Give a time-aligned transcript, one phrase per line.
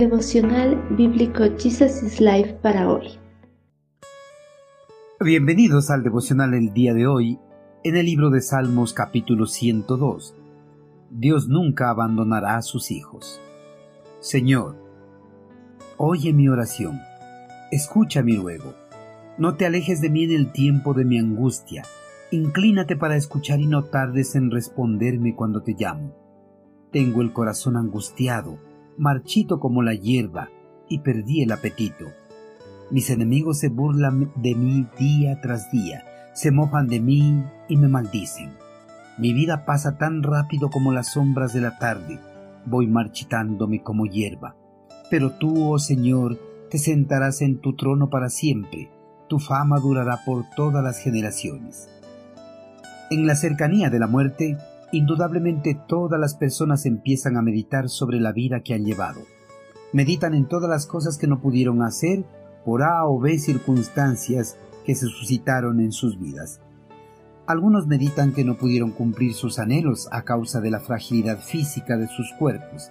[0.00, 3.18] Devocional Bíblico Jesus is Life para hoy.
[5.22, 7.38] Bienvenidos al devocional el día de hoy
[7.84, 10.34] en el libro de Salmos capítulo 102.
[11.10, 13.42] Dios nunca abandonará a sus hijos.
[14.20, 14.76] Señor,
[15.98, 16.98] oye mi oración,
[17.70, 18.74] escucha mi ruego.
[19.36, 21.82] No te alejes de mí en el tiempo de mi angustia.
[22.30, 26.16] Inclínate para escuchar y no tardes en responderme cuando te llamo.
[26.90, 28.69] Tengo el corazón angustiado,
[29.00, 30.50] marchito como la hierba,
[30.86, 32.04] y perdí el apetito.
[32.90, 36.04] Mis enemigos se burlan de mí día tras día,
[36.34, 38.50] se mofan de mí y me maldicen.
[39.16, 42.20] Mi vida pasa tan rápido como las sombras de la tarde,
[42.66, 44.54] voy marchitándome como hierba.
[45.08, 46.38] Pero tú, oh Señor,
[46.70, 48.90] te sentarás en tu trono para siempre,
[49.28, 51.88] tu fama durará por todas las generaciones.
[53.10, 54.58] En la cercanía de la muerte,
[54.92, 59.20] Indudablemente todas las personas empiezan a meditar sobre la vida que han llevado.
[59.92, 62.24] Meditan en todas las cosas que no pudieron hacer
[62.64, 66.60] por A o B circunstancias que se suscitaron en sus vidas.
[67.46, 72.06] Algunos meditan que no pudieron cumplir sus anhelos a causa de la fragilidad física de
[72.06, 72.90] sus cuerpos,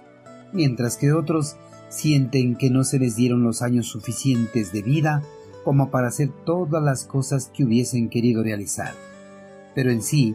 [0.52, 1.56] mientras que otros
[1.88, 5.22] sienten que no se les dieron los años suficientes de vida
[5.64, 8.94] como para hacer todas las cosas que hubiesen querido realizar.
[9.74, 10.34] Pero en sí,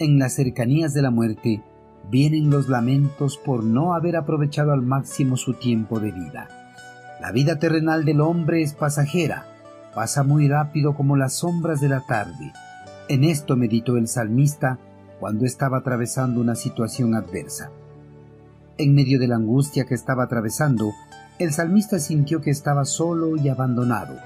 [0.00, 1.62] en las cercanías de la muerte,
[2.10, 6.48] vienen los lamentos por no haber aprovechado al máximo su tiempo de vida.
[7.20, 9.44] La vida terrenal del hombre es pasajera,
[9.94, 12.52] pasa muy rápido como las sombras de la tarde.
[13.08, 14.78] En esto meditó el salmista
[15.20, 17.70] cuando estaba atravesando una situación adversa.
[18.78, 20.92] En medio de la angustia que estaba atravesando,
[21.38, 24.16] el salmista sintió que estaba solo y abandonado.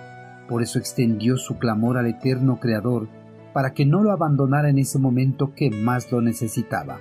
[0.49, 3.09] Por eso extendió su clamor al eterno Creador
[3.55, 6.99] para que no lo abandonara en ese momento que más lo necesitaba,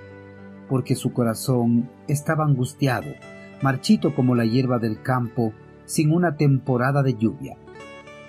[0.68, 3.08] porque su corazón estaba angustiado,
[3.60, 5.52] marchito como la hierba del campo,
[5.84, 7.56] sin una temporada de lluvia.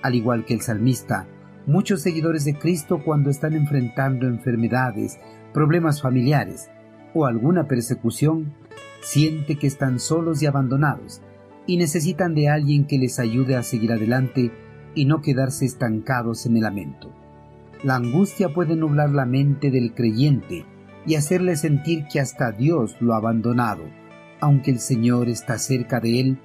[0.01, 1.27] Al igual que el salmista,
[1.67, 5.19] muchos seguidores de Cristo cuando están enfrentando enfermedades,
[5.53, 6.69] problemas familiares
[7.13, 8.53] o alguna persecución,
[9.01, 11.21] siente que están solos y abandonados
[11.67, 14.51] y necesitan de alguien que les ayude a seguir adelante
[14.95, 17.24] y no quedarse estancados en el lamento.
[17.83, 20.65] La angustia puede nublar la mente del creyente
[21.05, 23.83] y hacerle sentir que hasta Dios lo ha abandonado,
[24.39, 26.39] aunque el Señor está cerca de él,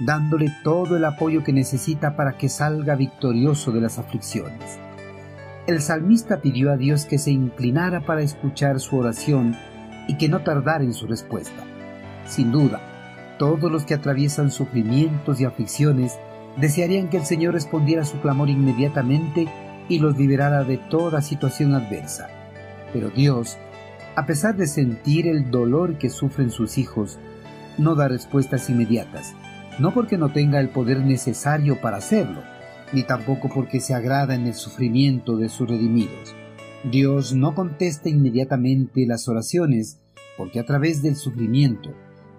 [0.00, 4.78] dándole todo el apoyo que necesita para que salga victorioso de las aflicciones.
[5.66, 9.56] El salmista pidió a Dios que se inclinara para escuchar su oración
[10.06, 11.64] y que no tardara en su respuesta.
[12.26, 12.80] Sin duda,
[13.38, 16.18] todos los que atraviesan sufrimientos y aflicciones
[16.56, 19.48] desearían que el Señor respondiera a su clamor inmediatamente
[19.88, 22.28] y los liberara de toda situación adversa.
[22.92, 23.56] Pero Dios,
[24.14, 27.18] a pesar de sentir el dolor que sufren sus hijos,
[27.78, 29.34] no da respuestas inmediatas,
[29.78, 32.42] no porque no tenga el poder necesario para hacerlo,
[32.92, 36.34] ni tampoco porque se agrada en el sufrimiento de sus redimidos.
[36.90, 40.00] Dios no contesta inmediatamente las oraciones,
[40.36, 41.94] porque a través del sufrimiento,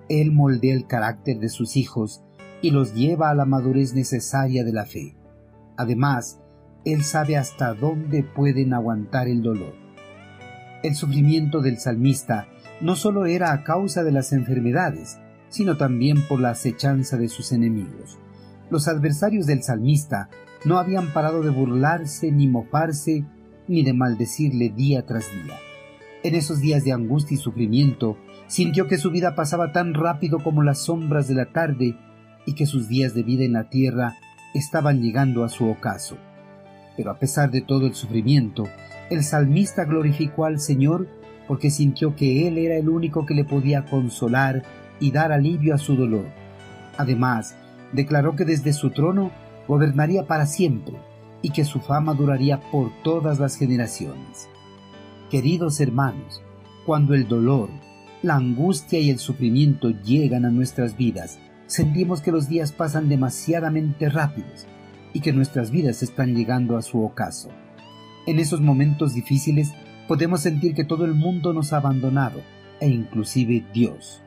[0.10, 2.24] Él moldea el carácter de sus hijos
[2.62, 5.16] y los lleva a la madurez necesaria de la fe.
[5.76, 6.40] Además,
[6.86, 9.74] él sabe hasta dónde pueden aguantar el dolor.
[10.84, 12.48] El sufrimiento del salmista
[12.82, 15.18] no solo era a causa de las enfermedades,
[15.50, 18.20] sino también por la acechanza de sus enemigos.
[18.70, 20.30] Los adversarios del salmista
[20.66, 23.26] no habían parado de burlarse, ni mofarse,
[23.68, 25.56] ni de maldecirle día tras día.
[26.24, 28.18] En esos días de angustia y sufrimiento,
[28.48, 31.98] sintió que su vida pasaba tan rápido como las sombras de la tarde
[32.46, 34.16] y que sus días de vida en la tierra
[34.54, 36.18] estaban llegando a su ocaso.
[36.98, 38.68] Pero a pesar de todo el sufrimiento,
[39.10, 41.08] el salmista glorificó al Señor
[41.48, 44.64] porque sintió que Él era el único que le podía consolar
[45.00, 46.26] y dar alivio a su dolor.
[46.98, 47.56] Además,
[47.94, 49.32] declaró que desde su trono
[49.68, 50.96] gobernaría para siempre
[51.42, 54.50] y que su fama duraría por todas las generaciones.
[55.30, 56.42] Queridos hermanos,
[56.86, 57.70] cuando el dolor,
[58.24, 61.38] la angustia y el sufrimiento llegan a nuestras vidas,
[61.68, 64.66] sentimos que los días pasan demasiadamente rápidos
[65.18, 67.50] y que nuestras vidas están llegando a su ocaso.
[68.28, 69.72] En esos momentos difíciles
[70.08, 72.42] podemos sentir que todo el mundo nos ha abandonado
[72.80, 74.22] e inclusive Dios.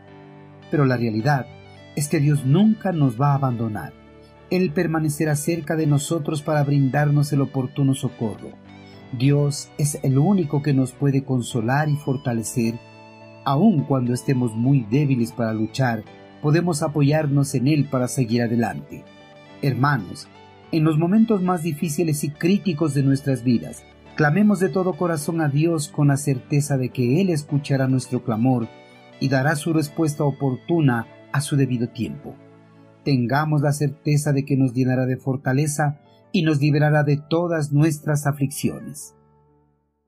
[0.68, 1.46] Pero la realidad
[1.94, 3.92] es que Dios nunca nos va a abandonar.
[4.50, 8.50] Él permanecerá cerca de nosotros para brindarnos el oportuno socorro.
[9.16, 12.74] Dios es el único que nos puede consolar y fortalecer.
[13.44, 16.02] Aun cuando estemos muy débiles para luchar,
[16.42, 19.04] podemos apoyarnos en Él para seguir adelante.
[19.62, 20.26] Hermanos,
[20.72, 23.84] en los momentos más difíciles y críticos de nuestras vidas.
[24.16, 28.68] Clamemos de todo corazón a Dios con la certeza de que Él escuchará nuestro clamor
[29.18, 32.34] y dará su respuesta oportuna a su debido tiempo.
[33.04, 36.00] tengamos la certeza de que nos llenará de fortaleza
[36.32, 39.14] y nos liberará de todas nuestras aflicciones.